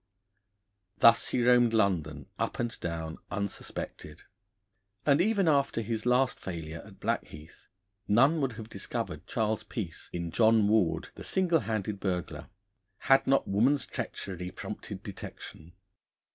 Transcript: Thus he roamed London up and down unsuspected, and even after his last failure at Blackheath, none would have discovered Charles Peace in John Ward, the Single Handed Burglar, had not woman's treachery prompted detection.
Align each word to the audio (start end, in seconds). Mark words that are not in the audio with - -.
Thus 0.97 1.27
he 1.27 1.43
roamed 1.45 1.75
London 1.75 2.25
up 2.39 2.57
and 2.57 2.79
down 2.79 3.19
unsuspected, 3.29 4.23
and 5.05 5.21
even 5.21 5.47
after 5.47 5.81
his 5.81 6.07
last 6.07 6.39
failure 6.39 6.81
at 6.83 6.99
Blackheath, 6.99 7.67
none 8.07 8.41
would 8.41 8.53
have 8.53 8.67
discovered 8.67 9.27
Charles 9.27 9.61
Peace 9.61 10.09
in 10.11 10.31
John 10.31 10.67
Ward, 10.67 11.09
the 11.13 11.23
Single 11.23 11.59
Handed 11.59 11.99
Burglar, 11.99 12.49
had 12.97 13.27
not 13.27 13.47
woman's 13.47 13.85
treachery 13.85 14.49
prompted 14.49 15.03
detection. 15.03 15.73